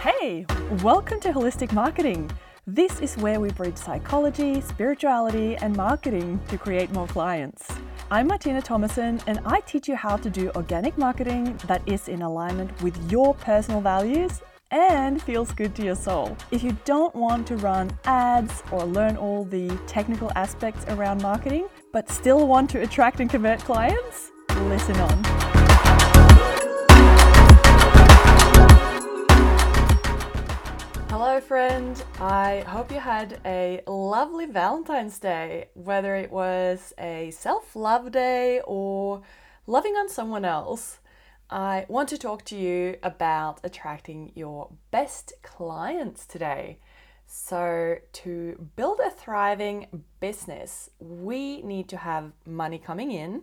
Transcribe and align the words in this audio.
Hey, 0.00 0.44
welcome 0.82 1.18
to 1.20 1.32
Holistic 1.32 1.72
Marketing. 1.72 2.30
This 2.66 3.00
is 3.00 3.16
where 3.16 3.40
we 3.40 3.50
bridge 3.52 3.78
psychology, 3.78 4.60
spirituality, 4.60 5.56
and 5.56 5.74
marketing 5.74 6.38
to 6.48 6.58
create 6.58 6.92
more 6.92 7.06
clients. 7.06 7.66
I'm 8.10 8.26
Martine 8.26 8.60
Thomassen, 8.60 9.22
and 9.26 9.40
I 9.46 9.60
teach 9.60 9.88
you 9.88 9.96
how 9.96 10.18
to 10.18 10.28
do 10.28 10.50
organic 10.54 10.98
marketing 10.98 11.58
that 11.66 11.80
is 11.88 12.08
in 12.08 12.20
alignment 12.20 12.78
with 12.82 13.10
your 13.10 13.32
personal 13.36 13.80
values 13.80 14.42
and 14.70 15.22
feels 15.22 15.50
good 15.50 15.74
to 15.76 15.82
your 15.82 15.96
soul. 15.96 16.36
If 16.50 16.62
you 16.62 16.76
don't 16.84 17.14
want 17.14 17.46
to 17.46 17.56
run 17.56 17.90
ads 18.04 18.62
or 18.70 18.84
learn 18.84 19.16
all 19.16 19.44
the 19.46 19.70
technical 19.86 20.30
aspects 20.36 20.84
around 20.88 21.22
marketing, 21.22 21.68
but 21.90 22.10
still 22.10 22.46
want 22.46 22.68
to 22.70 22.82
attract 22.82 23.20
and 23.20 23.30
convert 23.30 23.60
clients, 23.60 24.30
listen 24.50 24.96
on. 24.96 25.53
Friend. 31.40 32.00
I 32.20 32.60
hope 32.60 32.92
you 32.92 33.00
had 33.00 33.40
a 33.44 33.82
lovely 33.88 34.46
Valentine's 34.46 35.18
Day, 35.18 35.68
whether 35.74 36.14
it 36.14 36.30
was 36.30 36.94
a 36.96 37.32
self 37.32 37.74
love 37.74 38.12
day 38.12 38.60
or 38.64 39.22
loving 39.66 39.94
on 39.94 40.08
someone 40.08 40.44
else. 40.44 41.00
I 41.50 41.86
want 41.88 42.08
to 42.10 42.18
talk 42.18 42.44
to 42.46 42.56
you 42.56 42.98
about 43.02 43.58
attracting 43.64 44.30
your 44.36 44.70
best 44.92 45.32
clients 45.42 46.24
today. 46.24 46.78
So, 47.26 47.96
to 48.12 48.68
build 48.76 49.00
a 49.00 49.10
thriving 49.10 50.04
business, 50.20 50.90
we 51.00 51.62
need 51.62 51.88
to 51.88 51.96
have 51.96 52.30
money 52.46 52.78
coming 52.78 53.10
in. 53.10 53.42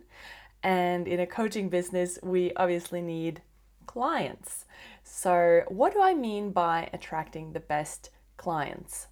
And 0.63 1.09
in 1.09 1.19
a 1.19 1.27
coaching 1.27 1.67
business, 1.67 2.17
we 2.23 2.53
obviously 2.55 3.01
need 3.01 3.41
clients. 3.85 4.65
So, 5.13 5.63
what 5.67 5.91
do 5.91 6.01
I 6.01 6.13
mean 6.13 6.51
by 6.51 6.89
attracting 6.93 7.51
the 7.51 7.59
best 7.59 8.11
clients? 8.37 9.07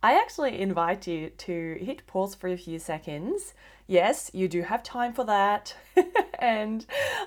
I 0.00 0.16
actually 0.16 0.60
invite 0.60 1.08
you 1.08 1.30
to 1.30 1.78
hit 1.80 2.06
pause 2.06 2.36
for 2.36 2.46
a 2.48 2.56
few 2.56 2.78
seconds. 2.78 3.52
Yes, 3.88 4.30
you 4.32 4.46
do 4.46 4.62
have 4.62 4.84
time 4.84 5.12
for 5.12 5.24
that. 5.24 5.74
and 6.38 6.86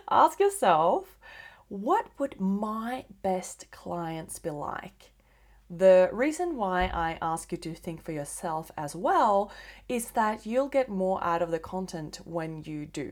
ask 0.09 0.39
yourself, 0.39 1.19
what 1.67 2.08
would 2.17 2.39
my 2.39 3.03
best 3.21 3.69
clients 3.69 4.39
be 4.39 4.49
like? 4.49 5.11
The 5.69 6.09
reason 6.13 6.55
why 6.55 6.86
I 6.86 7.17
ask 7.21 7.52
you 7.52 7.58
to 7.59 7.75
think 7.75 8.02
for 8.02 8.13
yourself 8.13 8.71
as 8.77 8.95
well 8.95 9.52
is 9.89 10.11
that 10.11 10.45
you'll 10.45 10.69
get 10.69 10.88
more 10.88 11.21
out 11.21 11.41
of 11.41 11.52
the 11.52 11.59
content 11.59 12.21
when 12.23 12.63
you 12.63 12.86
do. 12.86 13.11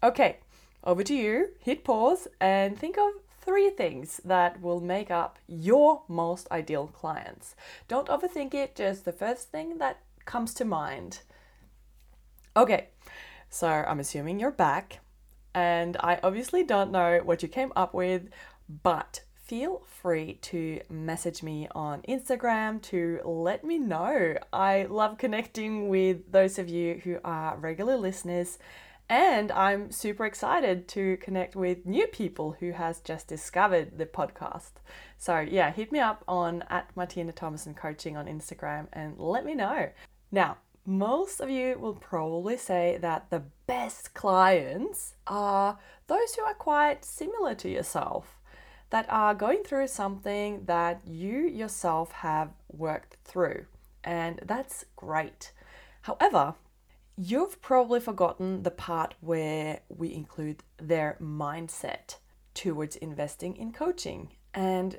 Okay, 0.00 0.38
over 0.84 1.02
to 1.02 1.14
you. 1.14 1.48
Hit 1.58 1.82
pause 1.82 2.28
and 2.40 2.78
think 2.78 2.96
of 2.96 3.23
three 3.44 3.70
things 3.70 4.20
that 4.24 4.60
will 4.60 4.80
make 4.80 5.10
up 5.10 5.38
your 5.46 6.02
most 6.08 6.50
ideal 6.50 6.86
clients. 6.86 7.54
Don't 7.88 8.08
overthink 8.08 8.54
it, 8.54 8.74
just 8.74 9.04
the 9.04 9.12
first 9.12 9.50
thing 9.50 9.78
that 9.78 10.00
comes 10.24 10.54
to 10.54 10.64
mind. 10.64 11.20
Okay, 12.56 12.88
so 13.50 13.68
I'm 13.68 14.00
assuming 14.00 14.40
you're 14.40 14.50
back, 14.50 15.00
and 15.54 15.96
I 16.00 16.20
obviously 16.22 16.64
don't 16.64 16.92
know 16.92 17.20
what 17.22 17.42
you 17.42 17.48
came 17.48 17.72
up 17.76 17.94
with, 17.94 18.28
but 18.82 19.22
feel 19.34 19.82
free 19.86 20.38
to 20.40 20.80
message 20.88 21.42
me 21.42 21.68
on 21.74 22.00
Instagram 22.02 22.80
to 22.80 23.20
let 23.24 23.62
me 23.62 23.78
know. 23.78 24.36
I 24.52 24.86
love 24.88 25.18
connecting 25.18 25.88
with 25.88 26.32
those 26.32 26.58
of 26.58 26.68
you 26.68 27.00
who 27.04 27.18
are 27.24 27.56
regular 27.58 27.96
listeners 27.96 28.58
and 29.08 29.52
I'm 29.52 29.90
super 29.90 30.24
excited 30.24 30.88
to 30.88 31.16
connect 31.18 31.54
with 31.54 31.84
new 31.84 32.06
people 32.06 32.56
who 32.58 32.72
has 32.72 33.00
just 33.00 33.28
discovered 33.28 33.98
the 33.98 34.06
podcast. 34.06 34.72
So 35.18 35.40
yeah, 35.40 35.70
hit 35.72 35.92
me 35.92 36.00
up 36.00 36.24
on 36.26 36.64
at 36.70 36.90
Martine 36.96 37.30
Thomassen 37.32 37.76
Coaching 37.76 38.16
on 38.16 38.26
Instagram 38.26 38.86
and 38.92 39.18
let 39.18 39.44
me 39.44 39.54
know. 39.54 39.90
Now, 40.32 40.58
most 40.86 41.40
of 41.40 41.48
you 41.48 41.78
will 41.78 41.94
probably 41.94 42.56
say 42.56 42.98
that 43.00 43.30
the 43.30 43.42
best 43.66 44.14
clients 44.14 45.14
are 45.26 45.78
those 46.06 46.34
who 46.34 46.42
are 46.42 46.54
quite 46.54 47.04
similar 47.04 47.54
to 47.54 47.70
yourself, 47.70 48.38
that 48.90 49.06
are 49.08 49.34
going 49.34 49.64
through 49.64 49.88
something 49.88 50.64
that 50.66 51.00
you 51.06 51.38
yourself 51.40 52.12
have 52.12 52.50
worked 52.70 53.16
through. 53.24 53.64
And 54.02 54.40
that's 54.44 54.84
great. 54.96 55.52
However, 56.02 56.54
You've 57.16 57.62
probably 57.62 58.00
forgotten 58.00 58.64
the 58.64 58.70
part 58.72 59.14
where 59.20 59.80
we 59.88 60.12
include 60.12 60.64
their 60.78 61.16
mindset 61.20 62.16
towards 62.54 62.96
investing 62.96 63.56
in 63.56 63.72
coaching. 63.72 64.30
And 64.52 64.98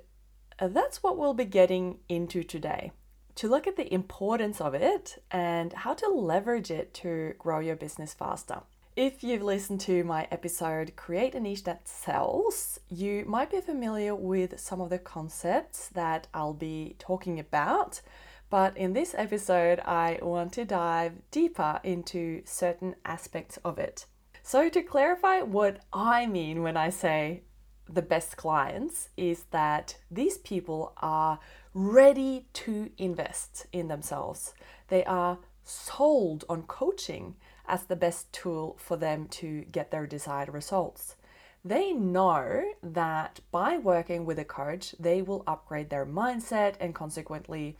uh, 0.59 0.69
that's 0.69 1.03
what 1.03 1.17
we'll 1.17 1.33
be 1.33 1.45
getting 1.45 1.99
into 2.07 2.43
today 2.43 2.91
to 3.35 3.49
look 3.49 3.67
at 3.67 3.75
the 3.75 3.93
importance 3.93 4.61
of 4.61 4.73
it 4.73 5.21
and 5.29 5.73
how 5.73 5.93
to 5.93 6.07
leverage 6.07 6.71
it 6.71 6.93
to 6.93 7.33
grow 7.37 7.59
your 7.59 7.75
business 7.75 8.13
faster. 8.13 8.61
If 8.95 9.25
you've 9.25 9.43
listened 9.43 9.81
to 9.81 10.05
my 10.05 10.25
episode 10.31 10.95
Create 10.95 11.35
a 11.35 11.39
Niche 11.41 11.65
That 11.65 11.85
Sells, 11.85 12.79
you 12.87 13.25
might 13.27 13.51
be 13.51 13.59
familiar 13.59 14.15
with 14.15 14.57
some 14.57 14.79
of 14.79 14.89
the 14.89 14.99
concepts 14.99 15.89
that 15.89 16.27
I'll 16.33 16.53
be 16.53 16.95
talking 16.97 17.37
about. 17.37 17.99
But 18.49 18.77
in 18.77 18.93
this 18.93 19.15
episode, 19.17 19.79
I 19.79 20.19
want 20.21 20.53
to 20.53 20.65
dive 20.65 21.13
deeper 21.31 21.79
into 21.83 22.41
certain 22.45 22.95
aspects 23.03 23.57
of 23.65 23.79
it. 23.79 24.05
So, 24.43 24.69
to 24.69 24.81
clarify 24.83 25.41
what 25.41 25.79
I 25.91 26.27
mean 26.27 26.61
when 26.61 26.77
I 26.77 26.89
say 26.89 27.41
the 27.87 28.01
best 28.01 28.37
clients, 28.37 29.09
is 29.17 29.45
that 29.51 29.97
these 30.09 30.37
people 30.39 30.93
are 30.97 31.39
ready 31.73 32.47
to 32.53 32.89
invest 32.97 33.67
in 33.71 33.87
themselves. 33.87 34.53
They 34.87 35.03
are 35.05 35.39
sold 35.63 36.45
on 36.49 36.63
coaching 36.63 37.35
as 37.67 37.83
the 37.83 37.95
best 37.95 38.31
tool 38.31 38.77
for 38.79 38.97
them 38.97 39.27
to 39.27 39.61
get 39.71 39.91
their 39.91 40.07
desired 40.07 40.49
results. 40.49 41.15
They 41.63 41.93
know 41.93 42.63
that 42.83 43.39
by 43.51 43.77
working 43.77 44.25
with 44.25 44.37
a 44.37 44.45
coach, 44.45 44.93
they 44.99 45.23
will 45.23 45.43
upgrade 45.47 45.89
their 45.89 46.05
mindset 46.05 46.75
and 46.79 46.93
consequently 46.93 47.75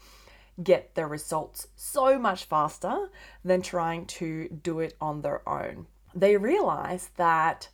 get 0.63 0.95
their 0.95 1.07
results 1.07 1.67
so 1.75 2.17
much 2.17 2.45
faster 2.45 3.09
than 3.43 3.61
trying 3.61 4.05
to 4.05 4.47
do 4.49 4.79
it 4.79 4.95
on 5.01 5.21
their 5.21 5.47
own. 5.47 5.87
They 6.13 6.37
realize 6.37 7.09
that 7.17 7.69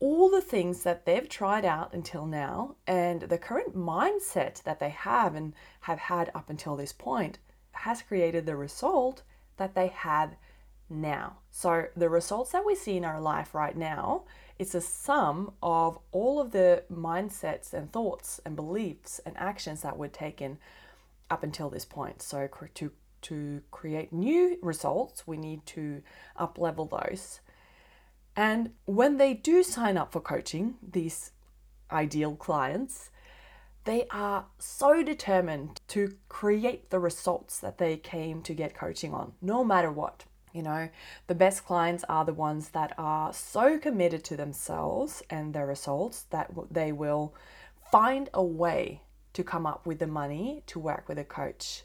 all 0.00 0.30
the 0.30 0.40
things 0.40 0.82
that 0.82 1.06
they've 1.06 1.28
tried 1.28 1.64
out 1.64 1.92
until 1.92 2.26
now 2.26 2.76
and 2.86 3.22
the 3.22 3.38
current 3.38 3.76
mindset 3.76 4.62
that 4.64 4.78
they 4.78 4.90
have 4.90 5.34
and 5.34 5.54
have 5.80 5.98
had 5.98 6.30
up 6.34 6.50
until 6.50 6.76
this 6.76 6.92
point 6.92 7.38
has 7.72 8.02
created 8.02 8.46
the 8.46 8.56
result 8.56 9.22
that 9.56 9.74
they 9.74 9.88
have 9.88 10.36
now. 10.90 11.38
So, 11.50 11.86
the 11.96 12.08
results 12.08 12.52
that 12.52 12.66
we 12.66 12.74
see 12.74 12.96
in 12.96 13.04
our 13.04 13.20
life 13.20 13.54
right 13.54 13.76
now 13.76 14.24
is 14.58 14.74
a 14.74 14.80
sum 14.80 15.52
of 15.62 15.98
all 16.12 16.40
of 16.40 16.52
the 16.52 16.84
mindsets 16.92 17.72
and 17.72 17.90
thoughts 17.90 18.40
and 18.44 18.54
beliefs 18.54 19.20
and 19.24 19.36
actions 19.36 19.82
that 19.82 19.96
were 19.96 20.08
taken 20.08 20.58
up 21.30 21.42
until 21.42 21.70
this 21.70 21.84
point. 21.84 22.22
So 22.22 22.48
to 22.74 22.92
to 23.22 23.62
create 23.70 24.12
new 24.12 24.58
results, 24.60 25.26
we 25.26 25.38
need 25.38 25.64
to 25.64 26.02
up 26.36 26.58
level 26.58 26.84
those. 26.84 27.40
And 28.36 28.72
when 28.84 29.16
they 29.16 29.32
do 29.32 29.62
sign 29.62 29.96
up 29.96 30.12
for 30.12 30.20
coaching, 30.20 30.74
these 30.82 31.30
ideal 31.90 32.36
clients, 32.36 33.10
they 33.84 34.06
are 34.10 34.46
so 34.58 35.02
determined 35.02 35.80
to 35.88 36.16
create 36.28 36.90
the 36.90 36.98
results 36.98 37.58
that 37.60 37.78
they 37.78 37.96
came 37.96 38.42
to 38.42 38.54
get 38.54 38.74
coaching 38.74 39.14
on, 39.14 39.32
no 39.40 39.64
matter 39.64 39.90
what. 39.90 40.24
You 40.52 40.62
know, 40.62 40.88
the 41.26 41.34
best 41.34 41.64
clients 41.64 42.04
are 42.08 42.24
the 42.24 42.32
ones 42.32 42.68
that 42.70 42.94
are 42.96 43.32
so 43.32 43.78
committed 43.78 44.22
to 44.24 44.36
themselves 44.36 45.22
and 45.28 45.52
their 45.52 45.66
results 45.66 46.22
that 46.30 46.50
they 46.70 46.92
will 46.92 47.34
find 47.90 48.30
a 48.32 48.42
way 48.42 49.02
to 49.34 49.44
come 49.44 49.66
up 49.66 49.86
with 49.86 49.98
the 49.98 50.06
money 50.06 50.62
to 50.66 50.78
work 50.78 51.08
with 51.08 51.18
a 51.18 51.24
coach 51.24 51.84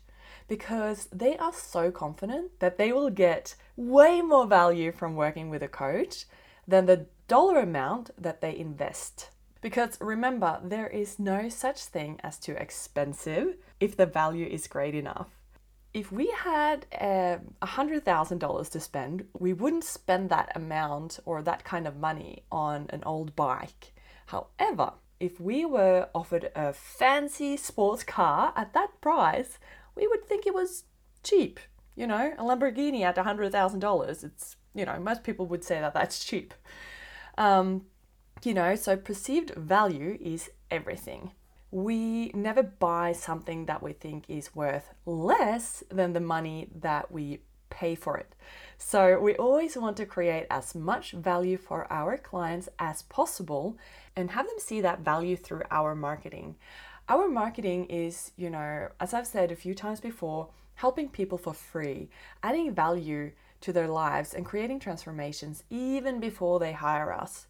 because 0.50 1.07
they 1.13 1.38
are 1.38 1.54
so 1.54 1.92
confident 1.92 2.60
that 2.60 2.78
they 2.78 2.92
will 2.92 3.10
get 3.10 3.56
way 3.78 4.19
more 4.22 4.48
value 4.48 4.92
from 4.92 5.16
working 5.16 5.50
with 5.50 5.63
a 5.63 5.68
coach 5.68 6.25
than 6.68 6.86
the 6.86 7.06
dollar 7.28 7.60
amount 7.60 8.10
that 8.22 8.42
they 8.42 8.57
invest. 8.57 9.30
Because 9.62 9.98
remember, 10.01 10.60
there 10.63 10.88
is 10.88 11.19
no 11.19 11.50
such 11.50 11.84
thing 11.84 12.19
as 12.24 12.40
too 12.40 12.54
expensive 12.54 13.57
if 13.80 13.96
the 13.96 14.06
value 14.06 14.48
is 14.48 14.68
great 14.68 14.96
enough. 14.96 15.28
If 15.94 16.12
we 16.12 16.28
had 16.28 16.86
a 16.94 17.40
um, 17.62 17.68
$100,000 17.68 18.69
to 18.72 18.80
spend, 18.80 19.25
we 19.38 19.54
wouldn't 19.54 19.84
spend 19.84 20.30
that 20.30 20.51
amount 20.56 21.19
or 21.25 21.42
that 21.42 21.63
kind 21.63 21.88
of 21.88 21.98
money 21.98 22.44
on 22.51 22.88
an 22.90 23.04
old 23.06 23.36
bike. 23.36 23.94
However, 24.28 24.94
if 25.19 25.39
we 25.39 25.66
were 25.66 26.10
offered 26.16 26.51
a 26.56 26.74
fancy 26.74 27.57
sports 27.57 28.04
car 28.04 28.54
at 28.56 28.74
that 28.74 29.01
price, 29.01 29.60
we 29.95 30.07
would 30.07 30.25
think 30.25 30.45
it 30.48 30.54
was 30.54 30.86
cheap. 31.24 31.60
You 31.95 32.07
know, 32.07 32.33
a 32.38 32.44
Lamborghini 32.44 33.01
at 33.01 33.18
$100,000, 33.18 34.24
it's, 34.24 34.56
you 34.74 34.86
know, 34.86 35.00
most 35.00 35.24
people 35.24 35.45
would 35.48 35.63
say 35.63 35.80
that 35.81 35.94
that's 35.94 36.24
cheap. 36.24 36.54
Um, 37.38 37.86
You 38.44 38.54
know, 38.54 38.75
so 38.75 38.95
perceived 38.95 39.51
value 39.56 40.18
is 40.21 40.50
everything. 40.71 41.31
We 41.72 42.31
never 42.33 42.63
buy 42.63 43.12
something 43.13 43.65
that 43.65 43.83
we 43.83 43.94
think 43.94 44.24
is 44.30 44.56
worth 44.56 44.94
less 45.06 45.83
than 45.89 46.13
the 46.13 46.22
money 46.22 46.69
that 46.81 47.12
we 47.12 47.42
pay 47.69 47.95
for 47.95 48.18
it. 48.18 48.33
So 48.77 49.19
we 49.19 49.36
always 49.36 49.75
want 49.77 49.98
to 49.98 50.06
create 50.06 50.48
as 50.50 50.74
much 50.74 51.12
value 51.12 51.57
for 51.57 51.86
our 51.92 52.18
clients 52.18 52.69
as 52.80 53.04
possible 53.04 53.77
and 54.19 54.31
have 54.31 54.45
them 54.48 54.60
see 54.60 54.81
that 54.81 55.00
value 55.00 55.36
through 55.36 55.63
our 55.71 55.95
marketing. 55.95 56.56
Our 57.07 57.27
marketing 57.27 57.86
is, 57.86 58.31
you 58.38 58.50
know, 58.50 58.89
as 59.00 59.13
I've 59.13 59.25
said 59.25 59.51
a 59.51 59.56
few 59.56 59.74
times 59.74 60.00
before, 60.00 60.50
helping 60.75 61.10
people 61.10 61.38
for 61.38 61.54
free, 61.54 62.10
adding 62.44 62.74
value 62.74 63.31
to 63.62 63.74
their 63.74 63.88
lives 63.88 64.33
and 64.33 64.45
creating 64.45 64.80
transformations 64.80 65.63
even 65.69 66.19
before 66.19 66.60
they 66.60 66.74
hire 66.74 67.12
us. 67.12 67.48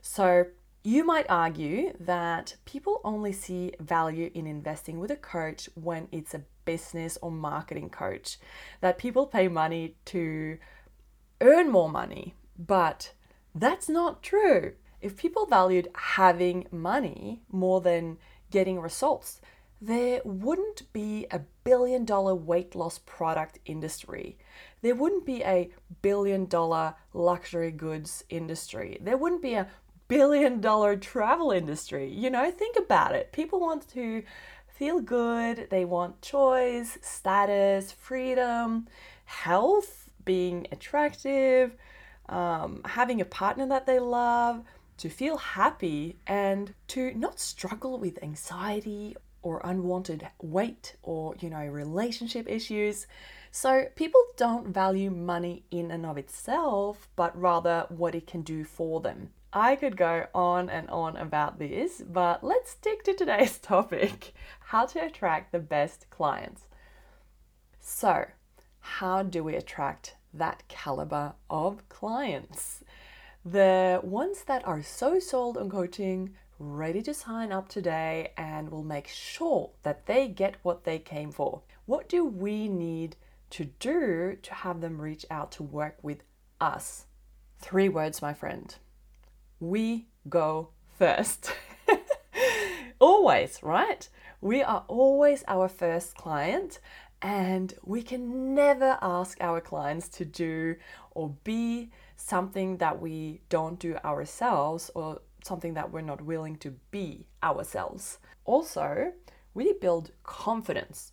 So, 0.00 0.46
you 0.82 1.04
might 1.04 1.26
argue 1.28 1.92
that 2.00 2.56
people 2.64 3.02
only 3.04 3.32
see 3.32 3.72
value 3.80 4.30
in 4.32 4.46
investing 4.46 4.98
with 4.98 5.10
a 5.10 5.16
coach 5.16 5.68
when 5.74 6.08
it's 6.10 6.32
a 6.32 6.42
business 6.64 7.18
or 7.20 7.30
marketing 7.30 7.90
coach, 7.90 8.38
that 8.80 8.96
people 8.96 9.26
pay 9.26 9.46
money 9.48 9.96
to 10.06 10.56
earn 11.42 11.70
more 11.70 11.90
money. 11.90 12.34
But 12.58 13.12
that's 13.54 13.90
not 13.90 14.22
true. 14.22 14.72
If 15.00 15.16
people 15.16 15.46
valued 15.46 15.88
having 15.94 16.66
money 16.70 17.42
more 17.50 17.80
than 17.80 18.18
getting 18.50 18.80
results, 18.80 19.40
there 19.80 20.20
wouldn't 20.24 20.92
be 20.92 21.26
a 21.30 21.40
billion 21.64 22.04
dollar 22.04 22.34
weight 22.34 22.74
loss 22.74 22.98
product 22.98 23.58
industry. 23.64 24.36
There 24.82 24.94
wouldn't 24.94 25.24
be 25.24 25.42
a 25.42 25.70
billion 26.02 26.46
dollar 26.46 26.94
luxury 27.14 27.70
goods 27.70 28.24
industry. 28.28 28.98
There 29.00 29.16
wouldn't 29.16 29.42
be 29.42 29.54
a 29.54 29.68
billion 30.08 30.60
dollar 30.60 30.96
travel 30.96 31.50
industry. 31.50 32.12
You 32.12 32.28
know, 32.28 32.50
think 32.50 32.76
about 32.76 33.14
it. 33.14 33.32
People 33.32 33.60
want 33.60 33.88
to 33.90 34.22
feel 34.68 35.00
good, 35.00 35.68
they 35.70 35.84
want 35.84 36.22
choice, 36.22 36.98
status, 37.02 37.92
freedom, 37.92 38.88
health, 39.26 40.10
being 40.24 40.66
attractive, 40.72 41.76
um, 42.28 42.80
having 42.84 43.20
a 43.20 43.24
partner 43.24 43.66
that 43.66 43.86
they 43.86 43.98
love, 43.98 44.62
to 45.00 45.08
feel 45.08 45.36
happy, 45.36 46.16
and 46.26 46.74
to 46.88 47.12
not 47.14 47.40
struggle 47.40 47.98
with 47.98 48.22
anxiety 48.22 49.16
or 49.42 49.60
unwanted 49.64 50.28
weight 50.42 50.96
or, 51.02 51.34
you 51.40 51.48
know, 51.48 51.64
relationship 51.64 52.48
issues. 52.48 53.06
So 53.50 53.86
people 53.96 54.20
don't 54.36 54.68
value 54.68 55.10
money 55.10 55.64
in 55.70 55.90
and 55.90 56.04
of 56.04 56.18
itself, 56.18 57.08
but 57.16 57.38
rather 57.40 57.86
what 57.88 58.14
it 58.14 58.26
can 58.26 58.42
do 58.42 58.64
for 58.64 59.00
them. 59.00 59.30
I 59.52 59.74
could 59.74 59.96
go 59.96 60.26
on 60.34 60.70
and 60.70 60.88
on 60.90 61.16
about 61.16 61.58
this, 61.58 62.02
but 62.06 62.44
let's 62.44 62.70
stick 62.70 63.02
to 63.04 63.14
today's 63.14 63.58
topic 63.72 64.32
how 64.60 64.86
to 64.86 65.04
attract 65.04 65.50
the 65.50 65.58
best 65.58 66.08
clients. 66.10 66.66
So, 67.80 68.26
how 68.80 69.22
do 69.22 69.42
we 69.42 69.56
attract 69.56 70.14
that 70.32 70.62
caliber 70.68 71.32
of 71.48 71.88
clients? 71.88 72.84
The 73.44 74.00
ones 74.02 74.44
that 74.44 74.66
are 74.66 74.82
so 74.82 75.18
sold 75.18 75.56
on 75.56 75.70
coaching, 75.70 76.34
ready 76.58 77.02
to 77.02 77.14
sign 77.14 77.52
up 77.52 77.68
today, 77.68 78.32
and 78.36 78.70
will 78.70 78.84
make 78.84 79.08
sure 79.08 79.70
that 79.82 80.06
they 80.06 80.28
get 80.28 80.56
what 80.62 80.84
they 80.84 80.98
came 80.98 81.32
for. 81.32 81.62
What 81.86 82.08
do 82.08 82.24
we 82.24 82.68
need 82.68 83.16
to 83.50 83.64
do 83.64 84.36
to 84.42 84.54
have 84.54 84.80
them 84.80 85.00
reach 85.00 85.24
out 85.30 85.52
to 85.52 85.62
work 85.62 85.96
with 86.02 86.22
us? 86.60 87.06
Three 87.58 87.88
words, 87.88 88.20
my 88.22 88.34
friend 88.34 88.74
we 89.60 90.06
go 90.28 90.70
first. 90.98 91.52
always, 92.98 93.62
right? 93.62 94.08
We 94.40 94.62
are 94.62 94.84
always 94.88 95.44
our 95.46 95.68
first 95.68 96.16
client, 96.16 96.80
and 97.20 97.74
we 97.84 98.02
can 98.02 98.54
never 98.54 98.98
ask 99.02 99.36
our 99.40 99.60
clients 99.60 100.08
to 100.08 100.24
do 100.24 100.76
or 101.10 101.34
be 101.44 101.90
something 102.20 102.76
that 102.76 103.00
we 103.00 103.40
don't 103.48 103.78
do 103.78 103.96
ourselves 104.04 104.90
or 104.94 105.20
something 105.42 105.74
that 105.74 105.90
we're 105.90 106.00
not 106.02 106.20
willing 106.20 106.56
to 106.56 106.70
be 106.90 107.26
ourselves. 107.42 108.18
Also, 108.44 109.12
we 109.54 109.72
build 109.74 110.12
confidence 110.22 111.12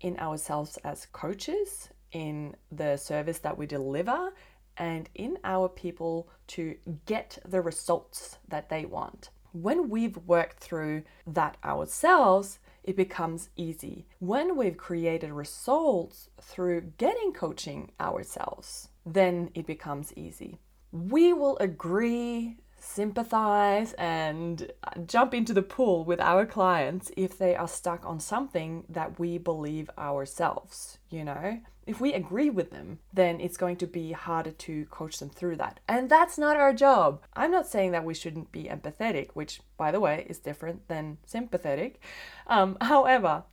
in 0.00 0.18
ourselves 0.18 0.78
as 0.78 1.06
coaches, 1.12 1.90
in 2.12 2.56
the 2.72 2.96
service 2.96 3.38
that 3.40 3.58
we 3.58 3.66
deliver, 3.66 4.32
and 4.78 5.08
in 5.14 5.38
our 5.44 5.68
people 5.68 6.28
to 6.46 6.76
get 7.06 7.38
the 7.46 7.60
results 7.60 8.38
that 8.48 8.68
they 8.68 8.84
want. 8.84 9.30
When 9.52 9.88
we've 9.88 10.16
worked 10.18 10.58
through 10.58 11.02
that 11.26 11.56
ourselves, 11.64 12.58
it 12.84 12.96
becomes 12.96 13.48
easy. 13.56 14.06
When 14.18 14.56
we've 14.56 14.76
created 14.76 15.32
results 15.32 16.28
through 16.40 16.92
getting 16.98 17.32
coaching 17.32 17.90
ourselves, 18.00 18.88
then 19.06 19.50
it 19.54 19.66
becomes 19.66 20.12
easy. 20.16 20.58
We 20.92 21.32
will 21.32 21.56
agree 21.58 22.58
sympathize 22.78 23.94
and 23.94 24.70
jump 25.06 25.34
into 25.34 25.52
the 25.52 25.62
pool 25.62 26.04
with 26.04 26.20
our 26.20 26.46
clients 26.46 27.10
if 27.16 27.36
they 27.36 27.54
are 27.54 27.68
stuck 27.68 28.04
on 28.06 28.20
something 28.20 28.84
that 28.88 29.18
we 29.18 29.38
believe 29.38 29.90
ourselves, 29.98 30.98
you 31.10 31.24
know? 31.24 31.60
If 31.86 32.00
we 32.00 32.14
agree 32.14 32.50
with 32.50 32.70
them, 32.70 32.98
then 33.12 33.40
it's 33.40 33.56
going 33.56 33.76
to 33.76 33.86
be 33.86 34.12
harder 34.12 34.50
to 34.50 34.86
coach 34.86 35.18
them 35.18 35.30
through 35.30 35.56
that. 35.56 35.78
And 35.88 36.10
that's 36.10 36.36
not 36.36 36.56
our 36.56 36.72
job. 36.72 37.22
I'm 37.34 37.52
not 37.52 37.66
saying 37.66 37.92
that 37.92 38.04
we 38.04 38.14
shouldn't 38.14 38.50
be 38.50 38.64
empathetic, 38.64 39.30
which, 39.34 39.60
by 39.76 39.92
the 39.92 40.00
way, 40.00 40.26
is 40.28 40.38
different 40.38 40.88
than 40.88 41.18
sympathetic. 41.24 42.00
Um, 42.48 42.76
however, 42.80 43.44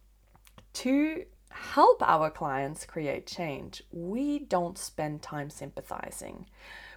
to 0.73 1.25
help 1.73 2.01
our 2.01 2.29
clients 2.29 2.85
create 2.85 3.25
change, 3.27 3.83
we 3.91 4.39
don't 4.39 4.77
spend 4.77 5.21
time 5.21 5.49
sympathizing 5.49 6.45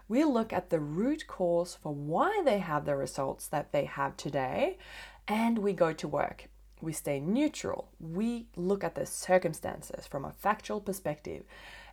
we 0.08 0.25
look 0.25 0.52
at 0.52 0.70
the 0.70 0.81
root 0.81 1.26
cause 1.26 1.75
for 1.75 1.93
why 1.93 2.43
they 2.44 2.58
have 2.58 2.84
the 2.84 2.96
results 2.96 3.49
that 3.49 3.73
they 3.73 3.84
have 3.84 4.17
today 4.17 4.78
and 5.26 5.58
we 5.58 5.73
go 5.73 5.93
to 5.93 6.06
work. 6.06 6.49
We 6.81 6.93
stay 6.93 7.19
neutral. 7.19 7.88
We 7.99 8.46
look 8.55 8.84
at 8.84 8.94
the 8.94 9.06
circumstances 9.06 10.06
from 10.06 10.25
a 10.25 10.32
factual 10.32 10.81
perspective 10.81 11.43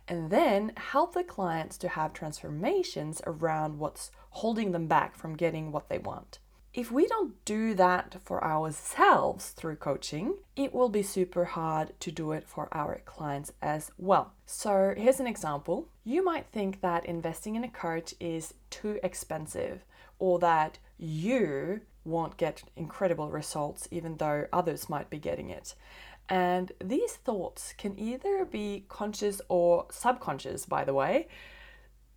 and 0.06 0.30
then 0.30 0.72
help 0.76 1.14
the 1.14 1.24
clients 1.24 1.78
to 1.78 1.88
have 1.88 2.12
transformations 2.12 3.20
around 3.26 3.78
what's 3.78 4.10
holding 4.30 4.72
them 4.72 4.86
back 4.86 5.16
from 5.16 5.36
getting 5.36 5.72
what 5.72 5.88
they 5.88 5.98
want 5.98 6.38
if 6.74 6.90
we 6.90 7.06
don't 7.06 7.42
do 7.44 7.72
that 7.74 8.16
for 8.24 8.42
ourselves 8.42 9.50
through 9.50 9.76
coaching, 9.76 10.34
it 10.56 10.74
will 10.74 10.88
be 10.88 11.04
super 11.04 11.44
hard 11.44 11.92
to 12.00 12.10
do 12.10 12.32
it 12.32 12.48
for 12.48 12.68
our 12.72 13.00
clients 13.04 13.52
as 13.62 13.92
well. 13.96 14.32
So, 14.44 14.92
here's 14.96 15.20
an 15.20 15.28
example. 15.28 15.86
You 16.02 16.24
might 16.24 16.46
think 16.46 16.80
that 16.80 17.06
investing 17.06 17.54
in 17.54 17.62
a 17.62 17.68
coach 17.68 18.12
is 18.18 18.54
too 18.70 18.98
expensive 19.04 19.84
or 20.18 20.40
that 20.40 20.78
you 20.98 21.82
won't 22.04 22.36
get 22.36 22.64
incredible 22.76 23.30
results 23.30 23.86
even 23.92 24.16
though 24.16 24.46
others 24.52 24.88
might 24.88 25.08
be 25.08 25.18
getting 25.18 25.50
it. 25.50 25.76
And 26.28 26.72
these 26.82 27.12
thoughts 27.12 27.72
can 27.78 27.98
either 27.98 28.44
be 28.44 28.84
conscious 28.88 29.40
or 29.48 29.86
subconscious, 29.90 30.66
by 30.66 30.82
the 30.82 30.94
way 30.94 31.28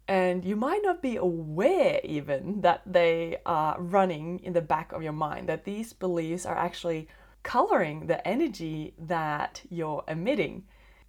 and 0.08 0.46
you 0.46 0.56
might 0.56 0.82
not 0.84 1.02
be 1.02 1.18
aware 1.18 2.00
even 2.04 2.62
that 2.62 2.82
they 2.86 3.38
are 3.46 3.80
running 3.80 4.40
in 4.40 4.54
the 4.54 4.62
back 4.62 4.92
of 4.94 5.04
your 5.04 5.14
mind, 5.14 5.50
that 5.50 5.66
these 5.66 5.92
beliefs 5.94 6.46
are 6.46 6.58
actually 6.58 7.08
coloring 7.44 8.08
the 8.08 8.26
energy 8.28 8.94
that 8.98 9.62
you're 9.70 10.04
emitting. 10.08 10.64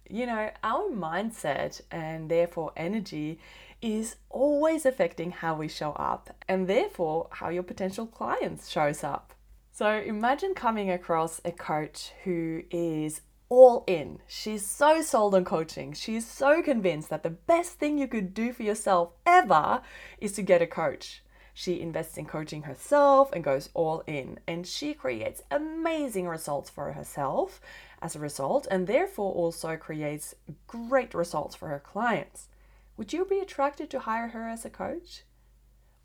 You 0.09 0.25
know, 0.25 0.49
our 0.63 0.89
mindset 0.89 1.81
and 1.91 2.29
therefore 2.29 2.73
energy 2.75 3.39
is 3.81 4.17
always 4.29 4.85
affecting 4.85 5.31
how 5.31 5.55
we 5.55 5.67
show 5.67 5.91
up 5.93 6.29
and 6.47 6.67
therefore 6.67 7.29
how 7.31 7.49
your 7.49 7.63
potential 7.63 8.05
clients 8.05 8.69
shows 8.69 9.03
up. 9.03 9.33
So 9.71 9.97
imagine 9.97 10.55
coming 10.55 10.91
across 10.91 11.39
a 11.45 11.51
coach 11.51 12.11
who 12.25 12.63
is 12.69 13.21
all 13.49 13.83
in. 13.87 14.19
She's 14.27 14.65
so 14.65 15.01
sold 15.01 15.33
on 15.35 15.43
coaching. 15.43 15.93
She's 15.93 16.25
so 16.25 16.61
convinced 16.61 17.09
that 17.09 17.23
the 17.23 17.31
best 17.31 17.73
thing 17.73 17.97
you 17.97 18.07
could 18.07 18.33
do 18.33 18.53
for 18.53 18.63
yourself 18.63 19.11
ever 19.25 19.81
is 20.19 20.31
to 20.33 20.43
get 20.43 20.61
a 20.61 20.67
coach. 20.67 21.23
She 21.53 21.81
invests 21.81 22.17
in 22.17 22.25
coaching 22.25 22.61
herself 22.61 23.33
and 23.33 23.43
goes 23.43 23.69
all 23.73 24.01
in, 24.07 24.39
and 24.47 24.65
she 24.65 24.93
creates 24.93 25.41
amazing 25.51 26.27
results 26.27 26.69
for 26.69 26.93
herself 26.93 27.59
as 28.01 28.15
a 28.15 28.19
result, 28.19 28.65
and 28.71 28.87
therefore 28.87 29.33
also 29.33 29.75
creates 29.75 30.35
great 30.67 31.13
results 31.13 31.55
for 31.55 31.67
her 31.67 31.79
clients. 31.79 32.47
Would 32.95 33.11
you 33.11 33.25
be 33.25 33.39
attracted 33.39 33.89
to 33.89 33.99
hire 33.99 34.29
her 34.29 34.47
as 34.47 34.63
a 34.63 34.69
coach? 34.69 35.23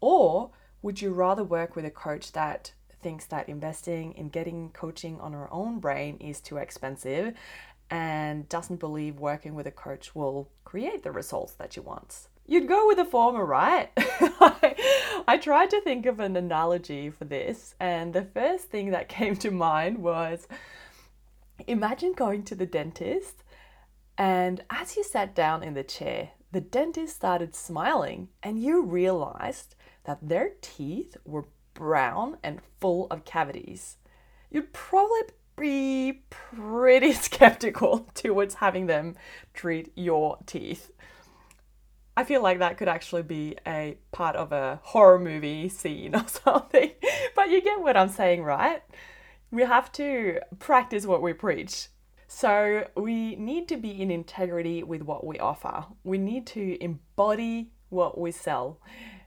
Or 0.00 0.50
would 0.82 1.00
you 1.00 1.12
rather 1.12 1.44
work 1.44 1.76
with 1.76 1.84
a 1.84 1.90
coach 1.90 2.32
that 2.32 2.72
thinks 3.04 3.26
that 3.26 3.48
investing 3.50 4.14
in 4.14 4.30
getting 4.30 4.70
coaching 4.70 5.20
on 5.20 5.34
her 5.34 5.52
own 5.52 5.78
brain 5.78 6.16
is 6.16 6.40
too 6.40 6.56
expensive 6.56 7.34
and 7.90 8.48
doesn't 8.48 8.80
believe 8.80 9.20
working 9.20 9.54
with 9.54 9.66
a 9.66 9.70
coach 9.70 10.14
will 10.14 10.48
create 10.64 11.02
the 11.02 11.12
results 11.12 11.52
that 11.52 11.74
she 11.74 11.80
wants. 11.80 12.28
you'd 12.46 12.66
go 12.66 12.86
with 12.86 12.96
the 12.96 13.04
former, 13.04 13.44
right? 13.44 13.90
I, 13.96 15.22
I 15.28 15.36
tried 15.36 15.70
to 15.70 15.80
think 15.82 16.06
of 16.06 16.18
an 16.18 16.34
analogy 16.36 17.10
for 17.10 17.26
this, 17.26 17.74
and 17.78 18.12
the 18.12 18.24
first 18.24 18.70
thing 18.70 18.90
that 18.90 19.08
came 19.08 19.36
to 19.36 19.50
mind 19.50 19.98
was 19.98 20.48
imagine 21.66 22.14
going 22.14 22.42
to 22.44 22.54
the 22.54 22.66
dentist, 22.66 23.44
and 24.16 24.64
as 24.70 24.96
you 24.96 25.04
sat 25.04 25.34
down 25.34 25.62
in 25.62 25.74
the 25.74 25.84
chair, 25.84 26.30
the 26.52 26.60
dentist 26.60 27.16
started 27.16 27.54
smiling, 27.54 28.28
and 28.42 28.62
you 28.62 28.82
realized 28.82 29.74
that 30.04 30.18
their 30.22 30.52
teeth 30.60 31.16
were 31.24 31.46
brown 31.74 32.38
and 32.42 32.60
full 32.80 33.06
of 33.10 33.24
cavities. 33.24 33.96
You'd 34.50 34.72
probably 34.72 35.20
be 35.56 36.22
pretty 36.30 37.12
skeptical 37.28 38.08
towards 38.14 38.54
having 38.54 38.86
them 38.86 39.16
treat 39.52 39.92
your 39.96 40.38
teeth. 40.46 40.90
I 42.16 42.22
feel 42.22 42.42
like 42.42 42.60
that 42.60 42.78
could 42.78 42.88
actually 42.88 43.22
be 43.22 43.56
a 43.66 43.98
part 44.12 44.36
of 44.36 44.52
a 44.52 44.80
horror 44.82 45.18
movie 45.18 45.68
scene 45.80 46.14
or 46.14 46.26
something. 46.44 46.92
But 47.34 47.50
you 47.50 47.60
get 47.60 47.80
what 47.80 47.96
I'm 47.96 48.08
saying, 48.08 48.42
right? 48.42 48.82
We 49.50 49.62
have 49.62 49.90
to 49.92 50.40
practice 50.58 51.06
what 51.06 51.22
we 51.22 51.32
preach. 51.32 51.88
So 52.26 52.88
we 52.96 53.36
need 53.36 53.68
to 53.68 53.76
be 53.76 54.00
in 54.00 54.10
integrity 54.10 54.82
with 54.82 55.02
what 55.02 55.24
we 55.24 55.38
offer. 55.38 55.84
We 56.02 56.18
need 56.18 56.46
to 56.48 56.82
embody 56.82 57.70
what 57.90 58.18
we 58.18 58.32
sell. 58.32 58.80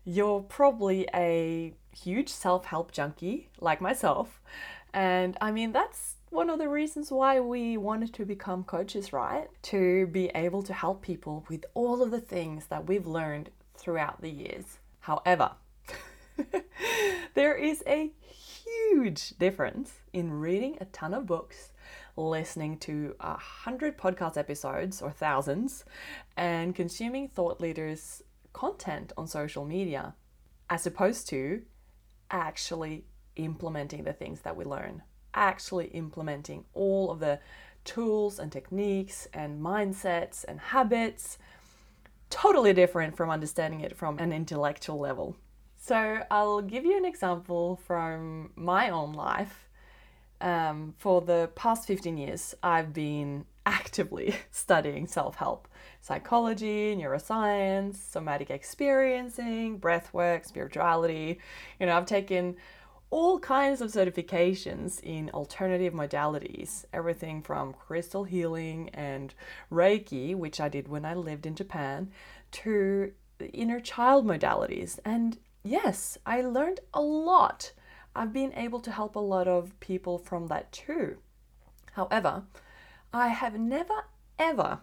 You're 0.04 0.42
probably 0.42 1.08
a 1.14 1.74
huge 2.04 2.30
self 2.30 2.66
help 2.66 2.92
junkie 2.92 3.50
like 3.60 3.82
myself. 3.82 4.42
And 4.94 5.38
I 5.42 5.52
mean, 5.52 5.72
that's 5.72 6.16
one 6.30 6.50
of 6.50 6.60
the 6.60 6.70
reasons 6.70 7.12
why 7.12 7.40
we 7.40 7.78
wanted 7.78 8.14
to 8.16 8.26
become 8.26 8.64
coaches, 8.64 9.14
right? 9.14 9.48
To 9.64 10.08
be 10.08 10.30
able 10.36 10.64
to 10.64 10.74
help 10.74 11.02
people 11.02 11.46
with 11.50 11.66
all 11.74 12.02
of 12.02 12.12
the 12.12 12.20
things 12.20 12.68
that 12.68 12.88
we've 12.88 13.08
learned 13.08 13.50
throughout 13.76 14.22
the 14.22 14.30
years. 14.30 14.80
However, 15.00 15.52
there 17.34 17.56
is 17.56 17.84
a 17.88 18.12
huge 18.22 19.30
difference 19.38 19.94
in 20.14 20.32
reading 20.40 20.78
a 20.82 20.86
ton 20.86 21.14
of 21.14 21.26
books, 21.26 21.72
listening 22.16 22.78
to 22.80 23.16
a 23.20 23.38
hundred 23.38 23.98
podcast 23.98 24.38
episodes 24.38 25.02
or 25.02 25.12
thousands, 25.12 25.86
and 26.36 26.76
consuming 26.76 27.30
thought 27.30 27.62
leaders' 27.62 28.22
content 28.54 29.14
on 29.18 29.28
social 29.28 29.66
media, 29.66 30.16
as 30.70 30.86
opposed 30.86 31.30
to 31.30 31.62
actually 32.32 33.06
implementing 33.36 34.04
the 34.04 34.14
things 34.14 34.42
that 34.42 34.56
we 34.56 34.66
learn 34.66 35.04
actually 35.38 35.86
implementing 35.88 36.66
all 36.74 37.12
of 37.12 37.20
the 37.20 37.40
tools 37.86 38.40
and 38.40 38.52
techniques 38.52 39.28
and 39.34 39.62
mindsets 39.62 40.44
and 40.46 40.60
habits. 40.60 41.38
Totally 42.30 42.74
different 42.74 43.16
from 43.16 43.30
understanding 43.30 43.80
it 43.82 43.96
from 43.96 44.20
an 44.20 44.34
intellectual 44.34 45.00
level. 45.00 45.38
So, 45.80 46.24
I'll 46.30 46.62
give 46.62 46.84
you 46.84 46.98
an 46.98 47.06
example 47.06 47.80
from 47.86 48.52
my 48.56 48.90
own 48.90 49.14
life. 49.14 49.70
Um, 50.42 50.94
for 50.98 51.22
the 51.22 51.50
past 51.56 51.88
15 51.88 52.18
years, 52.18 52.54
I've 52.62 52.94
been 52.94 53.46
actively 53.68 54.34
studying 54.52 55.06
self 55.06 55.36
help, 55.36 55.68
psychology, 56.02 56.96
neuroscience, 56.96 57.98
somatic 57.98 58.50
experiencing, 58.50 59.80
breathwork, 59.80 60.46
spirituality. 60.46 61.40
You 61.80 61.86
know, 61.86 61.98
I've 61.98 62.06
taken 62.06 62.56
all 63.10 63.40
kinds 63.40 63.82
of 63.82 63.92
certifications 63.92 65.02
in 65.04 65.30
alternative 65.30 65.94
modalities, 65.94 66.86
everything 66.92 67.42
from 67.42 67.74
crystal 67.74 68.24
healing 68.24 68.90
and 68.94 69.34
Reiki, 69.72 70.36
which 70.36 70.60
I 70.60 70.68
did 70.70 70.88
when 70.88 71.06
I 71.06 71.14
lived 71.14 71.46
in 71.46 71.56
Japan, 71.56 72.12
to 72.52 73.12
inner 73.54 73.80
child 73.80 74.26
modalities. 74.26 75.00
And 75.06 75.38
yes, 75.64 76.18
I 76.26 76.42
learned 76.42 76.82
a 76.94 77.02
lot. 77.02 77.72
I've 78.16 78.34
been 78.34 78.54
able 78.56 78.80
to 78.82 78.92
help 78.92 79.16
a 79.16 79.20
lot 79.20 79.48
of 79.48 79.80
people 79.80 80.18
from 80.18 80.48
that 80.48 80.72
too. 80.72 81.18
However, 81.94 82.44
I 83.14 83.30
have 83.30 83.58
never 83.58 84.06
ever 84.38 84.80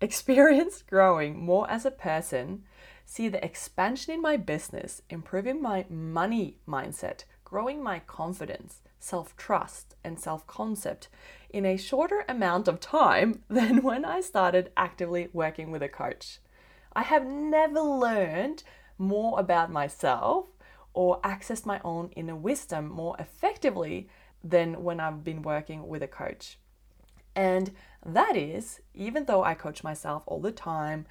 experienced 0.00 0.86
growing 0.90 1.44
more 1.44 1.70
as 1.70 1.86
a 1.86 1.90
person, 1.90 2.64
see 3.06 3.28
the 3.28 3.44
expansion 3.44 4.12
in 4.12 4.20
my 4.20 4.36
business, 4.36 5.00
improving 5.08 5.62
my 5.62 5.86
money 5.88 6.58
mindset, 6.68 7.24
growing 7.44 7.82
my 7.82 8.00
confidence, 8.00 8.82
self 8.98 9.36
trust, 9.36 9.94
and 10.04 10.20
self 10.20 10.46
concept 10.46 11.08
in 11.48 11.64
a 11.64 11.76
shorter 11.76 12.24
amount 12.28 12.68
of 12.68 12.78
time 12.78 13.42
than 13.48 13.82
when 13.82 14.04
I 14.04 14.20
started 14.20 14.70
actively 14.76 15.28
working 15.32 15.70
with 15.70 15.82
a 15.82 15.88
coach. 15.88 16.40
I 16.92 17.02
have 17.02 17.26
never 17.26 17.80
learned 17.80 18.64
more 18.98 19.40
about 19.40 19.72
myself 19.72 20.46
or 20.92 21.20
accessed 21.22 21.64
my 21.64 21.80
own 21.84 22.10
inner 22.16 22.36
wisdom 22.36 22.88
more 22.88 23.16
effectively 23.18 24.08
than 24.44 24.82
when 24.82 25.00
I've 25.00 25.24
been 25.24 25.40
working 25.42 25.88
with 25.88 26.02
a 26.02 26.08
coach. 26.08 26.58
And 27.34 27.72
that 28.04 28.36
is, 28.36 28.80
even 28.94 29.24
though 29.24 29.42
I 29.42 29.54
coach 29.54 29.82
myself 29.84 30.22
all 30.26 30.40
the 30.40 30.52
time 30.52 31.06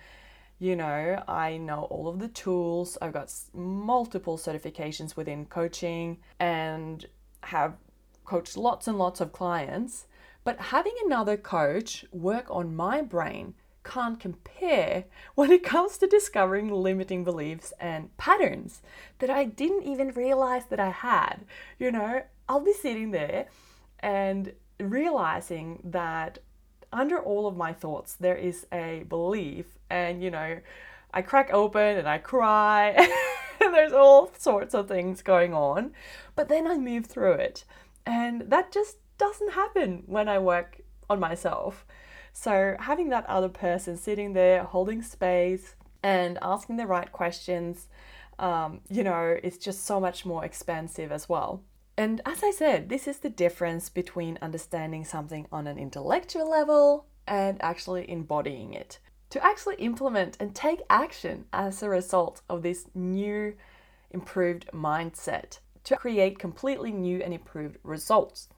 you 0.62 0.76
know, 0.76 1.24
I 1.28 1.58
know 1.58 1.88
all 1.90 2.08
of 2.08 2.20
the 2.20 2.28
tools. 2.28 2.96
I've 3.02 3.14
got 3.14 3.34
multiple 3.52 4.38
certifications 4.38 5.16
within 5.18 5.48
coaching 5.48 6.20
and 6.40 7.04
have 7.42 7.78
coached 8.26 8.56
lots 8.56 8.88
and 8.88 8.96
lots 8.96 9.20
of 9.20 9.34
clients. 9.34 10.06
But 10.44 10.60
having 10.60 10.94
another 11.04 11.36
coach 11.36 12.06
work 12.12 12.46
on 12.52 12.76
my 12.76 13.02
brain 13.02 13.56
can't 13.84 14.20
compare 14.20 15.06
when 15.34 15.52
it 15.52 15.64
comes 15.64 15.98
to 15.98 16.06
discovering 16.06 16.70
limiting 16.70 17.24
beliefs 17.24 17.74
and 17.80 18.16
patterns 18.18 18.84
that 19.18 19.32
I 19.32 19.46
didn't 19.46 19.88
even 19.88 20.12
realize 20.12 20.66
that 20.68 20.80
I 20.80 20.92
had. 20.92 21.38
You 21.80 21.92
know, 21.92 22.22
I'll 22.48 22.60
be 22.60 22.74
sitting 22.74 23.10
there 23.10 23.48
and 24.00 24.54
realizing 24.82 25.80
that 25.84 26.40
under 26.94 27.20
all 27.20 27.48
of 27.48 27.56
my 27.56 27.74
thoughts, 27.74 28.16
there 28.16 28.36
is 28.36 28.66
a 28.72 29.06
belief, 29.08 29.78
and 29.90 30.22
you 30.22 30.32
know, 30.32 30.60
I 31.14 31.22
crack 31.22 31.52
open 31.54 31.98
and 31.98 32.08
I 32.08 32.18
cry, 32.18 32.90
and 33.62 33.74
there's 33.74 33.94
all 33.94 34.32
sorts 34.38 34.74
of 34.74 34.88
things 34.88 35.22
going 35.22 35.54
on, 35.54 35.94
but 36.36 36.50
then 36.50 36.68
I 36.68 36.78
move 36.78 37.06
through 37.06 37.34
it, 37.34 37.64
and 38.06 38.50
that 38.50 38.72
just 38.72 38.98
doesn't 39.18 39.54
happen 39.54 40.04
when 40.08 40.28
I 40.28 40.40
work 40.40 40.82
on 41.10 41.20
myself. 41.20 41.86
So, 42.34 42.76
having 42.80 43.10
that 43.10 43.26
other 43.28 43.50
person 43.50 43.98
sitting 43.98 44.34
there 44.34 44.64
holding 44.64 45.02
space 45.02 45.76
and 46.02 46.40
asking 46.42 46.78
the 46.78 46.88
right 46.88 47.12
questions, 47.12 47.88
um, 48.40 48.80
you 48.90 49.04
know, 49.04 49.38
it's 49.44 49.58
just 49.58 49.86
so 49.86 50.00
much 50.00 50.26
more 50.26 50.44
expansive 50.44 51.12
as 51.12 51.30
well. 51.30 51.62
And 51.98 52.22
as 52.26 52.44
I 52.44 52.52
said, 52.52 52.90
this 52.90 53.08
is 53.08 53.20
the 53.20 53.30
difference 53.30 53.90
between 53.90 54.40
understanding 54.42 55.04
something 55.04 55.48
on 55.52 55.68
an 55.68 55.78
intellectual 55.78 56.50
level 56.50 57.06
and 57.28 57.62
actually 57.62 58.10
embodying 58.10 58.74
it. 58.74 59.00
To 59.32 59.44
actually 59.44 59.76
implement 59.76 60.38
and 60.40 60.56
take 60.56 60.82
action 60.90 61.46
as 61.54 61.82
a 61.82 61.90
result 61.90 62.42
of 62.50 62.64
this 62.64 62.88
new, 62.94 63.56
improved 64.10 64.68
mindset 64.74 65.60
to 65.84 65.96
create 65.96 66.40
completely 66.40 66.92
new 66.92 67.22
and 67.22 67.34
improved 67.34 67.78
results. 67.84 68.50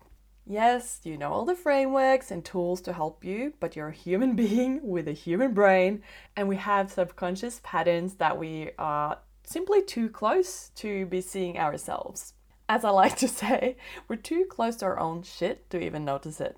Yes, 0.45 0.99
you 1.03 1.17
know 1.17 1.31
all 1.31 1.45
the 1.45 1.55
frameworks 1.55 2.31
and 2.31 2.43
tools 2.43 2.81
to 2.81 2.93
help 2.93 3.23
you, 3.23 3.53
but 3.59 3.75
you're 3.75 3.89
a 3.89 3.93
human 3.93 4.35
being 4.43 4.79
with 4.83 5.07
a 5.07 5.13
human 5.13 5.53
brain, 5.53 6.01
and 6.35 6.47
we 6.47 6.57
have 6.57 6.91
subconscious 6.91 7.61
patterns 7.63 8.15
that 8.15 8.37
we 8.37 8.71
are 8.77 9.19
simply 9.43 9.81
too 9.81 10.09
close 10.09 10.69
to 10.75 11.05
be 11.05 11.21
seeing 11.21 11.57
ourselves 11.57 12.33
as 12.73 12.83
I 12.83 12.89
like 12.89 13.17
to 13.17 13.27
say, 13.27 13.77
we're 14.07 14.15
too 14.15 14.45
close 14.49 14.77
to 14.77 14.85
our 14.85 14.99
own 14.99 15.21
shit 15.21 15.69
to 15.69 15.79
even 15.79 16.03
notice 16.03 16.41
it. 16.41 16.57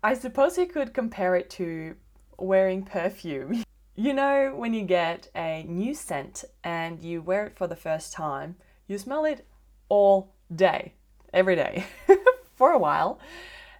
I 0.00 0.14
suppose 0.14 0.56
you 0.56 0.66
could 0.66 0.94
compare 0.94 1.34
it 1.34 1.50
to 1.50 1.96
wearing 2.38 2.84
perfume. 2.84 3.64
You 3.96 4.14
know, 4.14 4.54
when 4.56 4.72
you 4.72 4.84
get 4.84 5.28
a 5.34 5.62
new 5.68 5.94
scent 5.94 6.44
and 6.64 7.04
you 7.04 7.20
wear 7.20 7.44
it 7.44 7.58
for 7.58 7.66
the 7.66 7.76
first 7.76 8.14
time, 8.14 8.56
you 8.86 8.96
smell 8.96 9.26
it 9.26 9.46
all 9.90 10.32
day, 10.54 10.94
every 11.34 11.54
day, 11.54 11.84
for 12.54 12.70
a 12.70 12.78
while. 12.78 13.18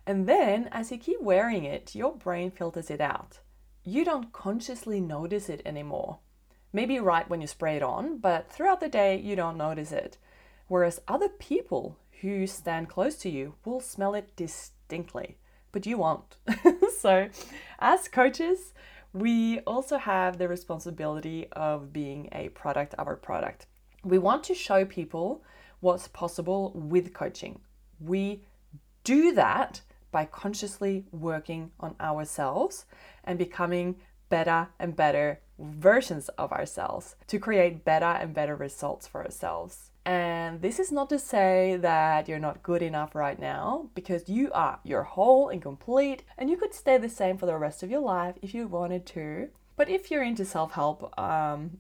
And 0.07 0.29
then, 0.29 0.69
as 0.73 0.91
you 0.91 0.99
keep 0.99 1.23
wearing 1.23 1.65
it, 1.65 1.95
your 1.95 2.15
brain 2.15 2.51
filters 2.51 2.91
it 2.91 3.01
out. 3.01 3.39
You 3.83 4.05
don't 4.05 4.31
consciously 4.31 5.01
notice 5.01 5.49
it 5.49 5.63
anymore. 5.65 6.19
Maybe 6.71 6.99
right 6.99 7.31
when 7.31 7.41
you 7.41 7.47
spray 7.47 7.77
it 7.77 7.83
on, 7.83 8.19
but 8.19 8.53
throughout 8.53 8.81
the 8.81 8.91
day, 8.91 9.19
you 9.19 9.37
don't 9.37 9.57
notice 9.57 9.93
it 9.93 10.19
whereas 10.71 11.01
other 11.09 11.29
people 11.29 11.99
who 12.21 12.47
stand 12.47 12.89
close 12.89 13.17
to 13.17 13.29
you 13.29 13.55
will 13.65 13.81
smell 13.81 14.15
it 14.15 14.37
distinctly, 14.37 15.37
but 15.73 15.85
you 15.85 15.99
won't. 15.99 16.37
so, 17.01 17.29
as 17.81 18.07
coaches, 18.07 18.73
we 19.13 19.59
also 19.67 19.99
have 19.99 20.39
the 20.39 20.47
responsibility 20.47 21.49
of 21.51 21.93
being 21.93 22.29
a 22.31 22.51
product 22.51 22.95
of 22.95 23.09
our 23.09 23.17
product. 23.17 23.67
We 24.05 24.19
want 24.19 24.45
to 24.45 24.55
show 24.55 24.85
people 24.85 25.43
what's 25.81 26.07
possible 26.07 26.71
with 26.77 27.13
coaching. 27.13 27.59
We 27.99 28.45
do 29.03 29.33
that 29.33 29.81
by 30.13 30.27
consciously 30.27 31.05
working 31.11 31.73
on 31.81 31.97
ourselves 32.01 32.87
and 33.25 33.37
becoming 33.41 33.97
better 34.29 34.69
and 34.79 34.95
better 34.95 35.41
versions 35.61 36.29
of 36.31 36.53
ourselves 36.53 37.17
to 37.27 37.39
create 37.39 37.85
better 37.85 38.07
and 38.07 38.35
better 38.35 38.57
results 38.57 39.07
for 39.07 39.25
ourselves. 39.25 39.91
And 40.05 40.63
this 40.63 40.81
is 40.81 40.91
not 40.91 41.11
to 41.11 41.19
say 41.19 41.77
that 41.77 42.27
you're 42.27 42.39
not 42.39 42.63
good 42.63 42.83
enough 42.83 43.15
right 43.15 43.39
now, 43.39 43.91
because 43.95 44.29
you 44.29 44.51
are. 44.53 44.81
You're 44.83 45.03
whole 45.03 45.51
and 45.51 45.61
complete, 45.61 46.25
and 46.39 46.49
you 46.49 46.57
could 46.57 46.75
stay 46.75 46.97
the 46.97 47.09
same 47.09 47.37
for 47.37 47.47
the 47.47 47.57
rest 47.57 47.83
of 47.83 47.91
your 47.91 48.01
life 48.01 48.37
if 48.41 48.55
you 48.55 48.67
wanted 48.67 49.05
to. 49.07 49.49
But 49.77 49.89
if 49.89 50.11
you're 50.11 50.23
into 50.23 50.45
self 50.45 50.73
help, 50.73 51.19
um, 51.19 51.79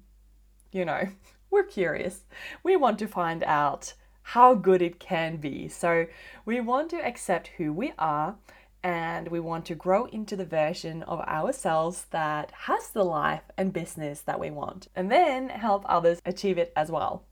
you 0.70 0.84
know, 0.84 1.08
we're 1.50 1.64
curious. 1.64 2.25
We 2.62 2.76
want 2.76 2.99
to 3.00 3.08
find 3.08 3.42
out 3.44 3.94
how 4.22 4.54
good 4.54 4.82
it 4.82 5.00
can 5.00 5.38
be. 5.38 5.68
So 5.68 6.06
we 6.44 6.60
want 6.60 6.90
to 6.90 7.04
accept 7.04 7.49
who 7.56 7.72
we 7.72 7.92
are 7.99 8.37
and 8.82 9.28
we 9.28 9.40
want 9.40 9.66
to 9.66 9.75
grow 9.75 10.06
into 10.06 10.37
the 10.37 10.44
version 10.44 11.02
of 11.02 11.20
ourselves 11.20 12.06
that 12.10 12.50
has 12.52 12.88
the 12.90 13.04
life 13.04 13.42
and 13.56 13.72
business 13.72 14.20
that 14.22 14.40
we 14.40 14.50
want, 14.50 14.88
and 14.96 15.10
then 15.10 15.49
help 15.49 15.84
others 15.87 16.20
achieve 16.25 16.58
it 16.58 16.72
as 16.75 16.90
well. 16.90 17.25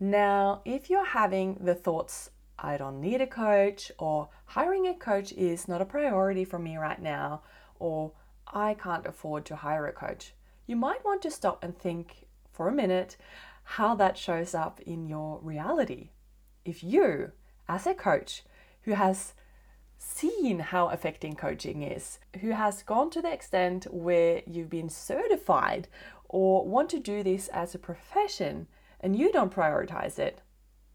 Now, 0.00 0.62
if 0.64 0.88
you're 0.88 1.04
having 1.04 1.58
the 1.60 1.74
thoughts, 1.74 2.30
I 2.58 2.76
don't 2.76 3.00
need 3.00 3.20
a 3.20 3.26
coach, 3.26 3.92
or 3.98 4.28
hiring 4.46 4.86
a 4.86 4.94
coach 4.94 5.32
is 5.32 5.68
not 5.68 5.82
a 5.82 5.86
priority 5.86 6.44
for 6.44 6.58
me 6.58 6.76
right 6.76 7.00
now, 7.00 7.42
or 7.78 8.12
I 8.46 8.74
can't 8.74 9.06
afford 9.06 9.44
to 9.46 9.56
hire 9.56 9.86
a 9.86 9.92
coach, 9.92 10.34
you 10.66 10.76
might 10.76 11.04
want 11.04 11.22
to 11.22 11.30
stop 11.30 11.62
and 11.62 11.78
think 11.78 12.26
for 12.50 12.68
a 12.68 12.72
minute 12.72 13.16
how 13.64 13.94
that 13.96 14.16
shows 14.16 14.54
up 14.54 14.80
in 14.80 15.06
your 15.06 15.38
reality. 15.42 16.10
If 16.64 16.82
you, 16.82 17.32
as 17.68 17.86
a 17.86 17.94
coach 17.94 18.44
who 18.82 18.92
has 18.92 19.34
seen 20.04 20.58
how 20.58 20.88
affecting 20.88 21.34
coaching 21.34 21.82
is, 21.82 22.18
who 22.40 22.50
has 22.50 22.82
gone 22.82 23.10
to 23.10 23.22
the 23.22 23.32
extent 23.32 23.86
where 23.92 24.42
you've 24.46 24.70
been 24.70 24.88
certified 24.88 25.88
or 26.28 26.66
want 26.66 26.90
to 26.90 27.00
do 27.00 27.22
this 27.22 27.48
as 27.48 27.74
a 27.74 27.78
profession 27.78 28.66
and 29.00 29.16
you 29.16 29.32
don't 29.32 29.54
prioritize 29.54 30.18
it, 30.18 30.42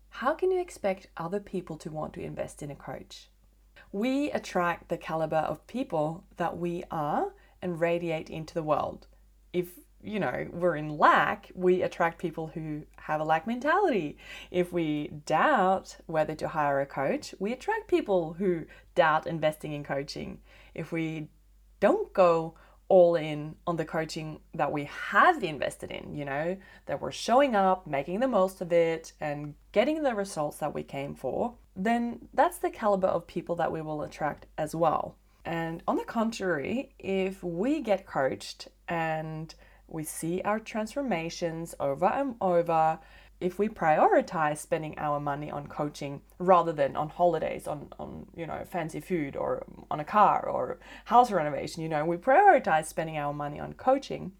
how 0.09 0.33
can 0.33 0.51
you 0.51 0.59
expect 0.59 1.07
other 1.17 1.39
people 1.39 1.75
to 1.77 1.91
want 1.91 2.13
to 2.13 2.21
invest 2.21 2.61
in 2.61 2.71
a 2.71 2.75
coach? 2.75 3.29
We 3.91 4.31
attract 4.31 4.89
the 4.89 4.97
caliber 4.97 5.37
of 5.37 5.65
people 5.67 6.23
that 6.37 6.57
we 6.57 6.83
are 6.91 7.33
and 7.61 7.79
radiate 7.79 8.29
into 8.29 8.53
the 8.53 8.63
world. 8.63 9.07
If 9.53 9.79
you 10.03 10.20
know, 10.20 10.48
we're 10.51 10.75
in 10.75 10.98
lack, 10.98 11.51
we 11.53 11.82
attract 11.82 12.20
people 12.20 12.48
who 12.48 12.84
have 12.98 13.20
a 13.20 13.24
lack 13.24 13.46
mentality. 13.48 14.18
If 14.51 14.72
we 14.72 15.10
doubt 15.25 15.98
whether 16.06 16.36
to 16.36 16.48
hire 16.48 16.79
a 16.79 16.86
coach, 16.86 17.36
we 17.39 17.51
attract 17.51 17.88
people 17.88 18.34
who 18.34 18.65
doubt 18.96 19.27
investing 19.27 19.74
in 19.74 19.84
coaching. 19.84 20.39
If 20.74 20.91
we 20.91 21.27
don't 21.79 22.13
go 22.13 22.56
all 22.88 23.15
in 23.15 23.56
on 23.68 23.75
the 23.75 23.86
coaching 23.86 24.39
that 24.53 24.72
we 24.72 24.86
have 24.86 25.44
invested 25.44 25.91
in, 25.91 26.15
you 26.15 26.25
know, 26.25 26.58
that 26.88 27.00
we're 27.00 27.12
showing 27.12 27.56
up, 27.56 27.86
making 27.86 28.20
the 28.20 28.27
most 28.27 28.62
of 28.62 28.72
it, 28.72 29.13
and 29.22 29.53
getting 29.72 30.01
the 30.01 30.15
results 30.15 30.58
that 30.58 30.74
we 30.74 30.84
came 30.84 31.13
for, 31.13 31.53
then 31.75 32.27
that's 32.34 32.58
the 32.58 32.70
caliber 32.70 33.08
of 33.08 33.27
people 33.27 33.56
that 33.56 33.72
we 33.72 33.82
will 33.82 34.01
attract 34.01 34.48
as 34.58 34.74
well. 34.74 35.15
And 35.46 35.84
on 35.88 35.98
the 35.98 36.03
contrary, 36.03 36.94
if 37.00 37.44
we 37.44 37.82
get 37.82 38.06
coached 38.06 38.68
and 38.88 39.53
we 39.91 40.03
see 40.03 40.41
our 40.43 40.60
transformations 40.60 41.75
over 41.79 42.05
and 42.05 42.36
over 42.41 43.00
if 43.39 43.58
we 43.58 43.69
prioritize 43.69 44.58
spending 44.58 44.98
our 44.98 45.19
money 45.19 45.50
on 45.50 45.65
coaching 45.67 46.22
rather 46.39 46.74
than 46.74 46.96
on 46.96 47.10
holidays 47.10 47.67
on, 47.67 47.88
on 47.98 48.25
you 48.36 48.46
know 48.46 48.63
fancy 48.65 49.00
food 49.00 49.36
or 49.36 49.65
on 49.89 50.00
a 50.00 50.03
car 50.03 50.48
or 50.48 50.79
house 51.05 51.31
renovation 51.31 51.81
you 51.81 51.89
know 51.89 52.05
we 52.05 52.17
prioritize 52.17 52.86
spending 52.86 53.17
our 53.17 53.34
money 53.34 53.60
on 53.60 53.74
coaching 53.74 54.31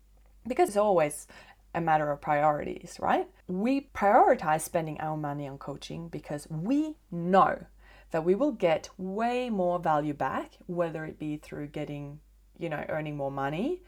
because 0.48 0.70
it's 0.70 0.78
always 0.78 1.28
a 1.76 1.82
matter 1.82 2.12
of 2.12 2.20
priorities 2.20 2.98
right? 3.00 3.28
We 3.48 3.90
prioritize 3.94 4.62
spending 4.62 5.00
our 5.00 5.16
money 5.16 5.48
on 5.48 5.58
coaching 5.58 6.08
because 6.10 6.48
we 6.50 6.96
know 7.12 7.66
that 8.12 8.26
we 8.26 8.36
will 8.36 8.52
get 8.52 8.90
way 8.98 9.50
more 9.50 9.80
value 9.80 10.14
back 10.14 10.58
whether 10.68 11.06
it 11.06 11.20
be 11.20 11.38
through 11.38 11.68
getting 11.68 12.20
you 12.58 12.70
know 12.70 12.84
earning 12.90 13.16
more 13.16 13.32
money 13.32 13.82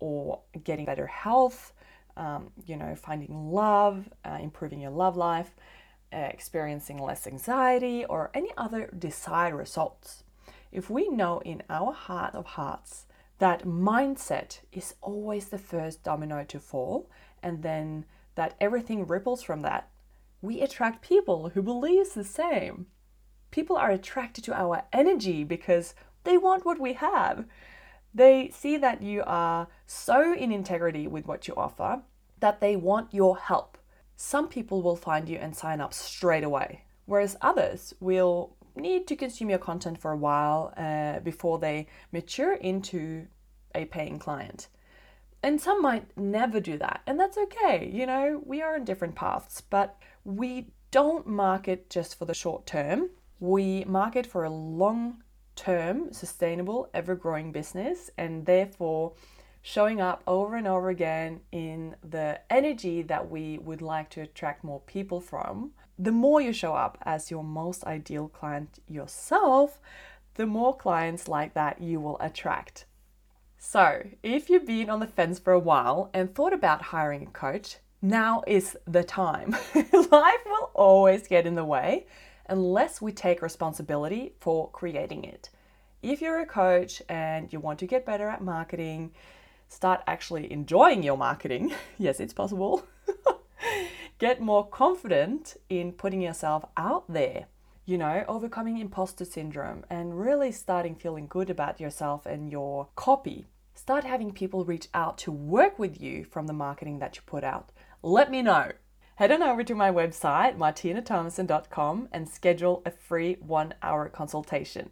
or 0.00 0.40
getting 0.64 0.84
better 0.84 1.06
health, 1.06 1.72
um, 2.16 2.50
you 2.66 2.76
know, 2.76 2.94
finding 2.94 3.50
love, 3.50 4.08
uh, 4.24 4.38
improving 4.40 4.80
your 4.80 4.90
love 4.90 5.16
life, 5.16 5.54
uh, 6.12 6.16
experiencing 6.16 6.98
less 6.98 7.26
anxiety, 7.26 8.04
or 8.04 8.30
any 8.34 8.50
other 8.56 8.88
desired 8.96 9.54
results. 9.54 10.24
If 10.70 10.90
we 10.90 11.08
know 11.08 11.40
in 11.44 11.62
our 11.70 11.92
heart 11.92 12.34
of 12.34 12.46
hearts 12.46 13.06
that 13.38 13.64
mindset 13.64 14.60
is 14.72 14.94
always 15.00 15.48
the 15.48 15.58
first 15.58 16.04
domino 16.04 16.44
to 16.44 16.60
fall, 16.60 17.10
and 17.42 17.62
then 17.62 18.04
that 18.36 18.54
everything 18.60 19.06
ripples 19.06 19.42
from 19.42 19.62
that, 19.62 19.90
we 20.40 20.60
attract 20.60 21.02
people 21.02 21.50
who 21.50 21.62
believe 21.62 22.14
the 22.14 22.24
same. 22.24 22.86
People 23.50 23.76
are 23.76 23.90
attracted 23.90 24.44
to 24.44 24.54
our 24.54 24.82
energy 24.92 25.44
because 25.44 25.94
they 26.24 26.36
want 26.36 26.64
what 26.64 26.80
we 26.80 26.94
have. 26.94 27.44
They 28.14 28.50
see 28.50 28.76
that 28.76 29.02
you 29.02 29.24
are 29.26 29.66
so 29.86 30.34
in 30.34 30.52
integrity 30.52 31.08
with 31.08 31.26
what 31.26 31.48
you 31.48 31.54
offer 31.56 32.02
that 32.38 32.60
they 32.60 32.76
want 32.76 33.12
your 33.12 33.36
help. 33.36 33.76
Some 34.16 34.48
people 34.48 34.82
will 34.82 34.96
find 34.96 35.28
you 35.28 35.38
and 35.38 35.56
sign 35.56 35.80
up 35.80 35.92
straight 35.92 36.44
away, 36.44 36.84
whereas 37.06 37.36
others 37.40 37.94
will 38.00 38.56
need 38.76 39.06
to 39.08 39.16
consume 39.16 39.50
your 39.50 39.58
content 39.58 39.98
for 39.98 40.12
a 40.12 40.16
while 40.16 40.72
uh, 40.76 41.20
before 41.20 41.58
they 41.58 41.86
mature 42.12 42.54
into 42.54 43.26
a 43.74 43.84
paying 43.86 44.18
client. 44.18 44.68
And 45.42 45.60
some 45.60 45.82
might 45.82 46.16
never 46.16 46.60
do 46.60 46.78
that, 46.78 47.02
and 47.06 47.18
that's 47.18 47.36
okay. 47.36 47.90
You 47.92 48.06
know, 48.06 48.42
we 48.46 48.62
are 48.62 48.76
on 48.76 48.84
different 48.84 49.14
paths, 49.14 49.60
but 49.60 49.96
we 50.24 50.68
don't 50.90 51.26
market 51.26 51.90
just 51.90 52.16
for 52.18 52.24
the 52.24 52.34
short 52.34 52.66
term. 52.66 53.10
We 53.40 53.84
market 53.84 54.26
for 54.26 54.44
a 54.44 54.50
long 54.50 55.23
term, 55.56 56.12
sustainable, 56.12 56.88
ever 56.94 57.14
growing 57.14 57.52
business, 57.52 58.10
and 58.16 58.46
therefore 58.46 59.12
showing 59.62 60.00
up 60.00 60.22
over 60.26 60.56
and 60.56 60.66
over 60.66 60.90
again 60.90 61.40
in 61.50 61.96
the 62.08 62.38
energy 62.50 63.00
that 63.02 63.30
we 63.30 63.58
would 63.58 63.80
like 63.80 64.10
to 64.10 64.20
attract 64.20 64.62
more 64.62 64.80
people 64.80 65.20
from. 65.20 65.70
The 65.98 66.12
more 66.12 66.40
you 66.40 66.52
show 66.52 66.74
up 66.74 66.98
as 67.02 67.30
your 67.30 67.42
most 67.42 67.84
ideal 67.84 68.28
client 68.28 68.80
yourself, 68.88 69.80
the 70.34 70.46
more 70.46 70.76
clients 70.76 71.28
like 71.28 71.54
that 71.54 71.80
you 71.80 71.98
will 72.00 72.18
attract. 72.20 72.84
So, 73.56 74.06
if 74.22 74.50
you've 74.50 74.66
been 74.66 74.90
on 74.90 75.00
the 75.00 75.06
fence 75.06 75.38
for 75.38 75.54
a 75.54 75.58
while 75.58 76.10
and 76.12 76.34
thought 76.34 76.52
about 76.52 76.82
hiring 76.82 77.22
a 77.22 77.30
coach, 77.30 77.78
now 78.02 78.42
is 78.46 78.76
the 78.86 79.02
time. 79.02 79.56
Life 79.74 80.44
will 80.44 80.70
always 80.74 81.26
get 81.26 81.46
in 81.46 81.54
the 81.54 81.64
way, 81.64 82.06
unless 82.46 83.00
we 83.00 83.12
take 83.12 83.42
responsibility 83.42 84.34
for 84.40 84.70
creating 84.70 85.24
it. 85.24 85.50
If 86.02 86.20
you're 86.20 86.40
a 86.40 86.46
coach 86.46 87.00
and 87.08 87.52
you 87.52 87.60
want 87.60 87.78
to 87.78 87.86
get 87.86 88.04
better 88.04 88.28
at 88.28 88.42
marketing, 88.42 89.12
start 89.68 90.02
actually 90.06 90.52
enjoying 90.52 91.02
your 91.02 91.16
marketing. 91.16 91.74
yes, 91.98 92.20
it's 92.20 92.34
possible. 92.34 92.86
get 94.18 94.40
more 94.40 94.66
confident 94.66 95.56
in 95.68 95.92
putting 95.92 96.20
yourself 96.20 96.64
out 96.76 97.10
there. 97.10 97.46
You 97.86 97.98
know, 97.98 98.24
overcoming 98.28 98.78
imposter 98.78 99.24
syndrome 99.24 99.84
and 99.90 100.18
really 100.18 100.52
starting 100.52 100.94
feeling 100.94 101.26
good 101.26 101.50
about 101.50 101.80
yourself 101.80 102.24
and 102.24 102.50
your 102.50 102.88
copy. 102.96 103.46
Start 103.74 104.04
having 104.04 104.32
people 104.32 104.64
reach 104.64 104.88
out 104.94 105.18
to 105.18 105.32
work 105.32 105.78
with 105.78 106.00
you 106.00 106.24
from 106.24 106.46
the 106.46 106.52
marketing 106.52 106.98
that 107.00 107.16
you 107.16 107.22
put 107.26 107.44
out. 107.44 107.72
Let 108.02 108.30
me 108.30 108.40
know 108.40 108.72
head 109.16 109.30
on 109.30 109.42
over 109.42 109.62
to 109.62 109.74
my 109.74 109.90
website, 109.90 110.56
martinethomassen.com, 110.56 112.08
and 112.12 112.28
schedule 112.28 112.82
a 112.84 112.90
free 112.90 113.36
one 113.40 113.74
hour 113.82 114.08
consultation. 114.08 114.90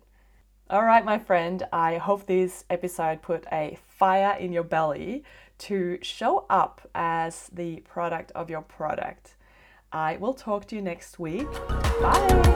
All 0.71 0.85
right, 0.85 1.05
my 1.05 1.19
friend, 1.19 1.65
I 1.73 1.99
hope 1.99 2.27
this 2.27 2.65
episode 2.71 3.21
put 3.21 3.45
a 3.53 3.79
fire 3.89 4.37
in 4.39 4.53
your 4.53 4.63
belly 4.63 5.25
to 5.59 5.99
show 6.03 6.47
up 6.49 6.89
as 6.95 7.51
the 7.53 7.81
product 7.81 8.33
of 8.33 8.49
your 8.49 8.63
product. 8.63 9.35
I 9.93 10.17
will 10.17 10.35
talk 10.35 10.67
to 10.69 10.77
you 10.77 10.83
next 10.83 11.19
week. 11.19 11.51
Bye. 12.01 12.53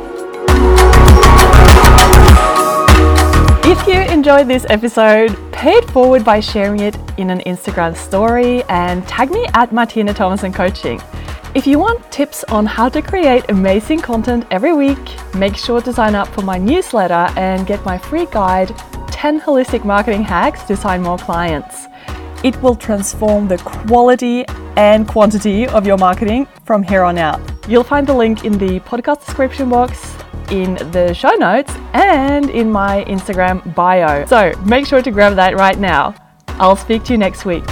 If 3.68 3.87
you 3.87 4.00
enjoyed 4.12 4.48
this 4.48 4.64
episode, 4.70 5.37
pay 5.52 5.72
it 5.72 5.90
forward 5.90 6.24
by 6.24 6.40
sharing 6.40 6.81
it 6.81 6.96
in 7.18 7.31
an 7.31 7.40
Instagram 7.40 7.96
story 7.96 8.62
and 8.64 9.07
tag 9.07 9.31
me 9.31 9.44
at 9.55 9.72
Martine 9.72 10.07
Thomassen 10.07 10.55
Coaching. 10.55 11.00
If 11.57 11.66
you 11.66 11.79
want 11.79 12.12
tips 12.12 12.45
on 12.45 12.66
how 12.66 12.90
to 12.90 13.01
create 13.01 13.47
amazing 13.49 14.01
content 14.01 14.45
every 14.51 14.75
week, 14.75 14.99
make 15.35 15.57
sure 15.57 15.81
to 15.81 15.90
sign 15.90 16.14
up 16.14 16.29
for 16.29 16.42
my 16.42 16.59
newsletter 16.59 17.33
and 17.35 17.66
get 17.66 17.83
my 17.83 17.97
free 17.97 18.27
guide 18.27 18.77
10 19.11 19.40
holistic 19.40 19.83
marketing 19.83 20.23
hacks 20.23 20.64
to 20.64 20.77
sign 20.77 21.01
more 21.01 21.16
clients. 21.16 21.87
It 22.45 22.61
will 22.61 22.77
transform 22.77 23.49
the 23.49 23.57
quality 23.57 24.45
and 24.77 25.09
quantity 25.09 25.66
of 25.66 25.87
your 25.87 25.97
marketing 25.97 26.47
from 26.66 26.83
here 26.83 27.03
on 27.03 27.16
out. 27.16 27.40
You'll 27.66 27.85
find 27.85 28.07
the 28.07 28.12
link 28.12 28.45
in 28.45 28.59
the 28.59 28.81
podcast 28.81 29.25
description 29.25 29.71
box, 29.71 30.14
in 30.51 30.75
the 30.92 31.14
show 31.14 31.37
notes, 31.37 31.73
and 31.95 32.51
in 32.51 32.71
my 32.71 33.03
Instagram 33.05 33.75
bio. 33.75 34.27
So 34.27 34.53
make 34.66 34.87
sure 34.87 35.01
to 35.01 35.11
grab 35.11 35.37
that 35.37 35.57
right 35.57 35.79
now. 35.79 36.14
I'll 36.61 36.77
speak 36.77 37.05
to 37.05 37.14
you 37.14 37.19
next 37.19 37.47
week. 37.47 37.64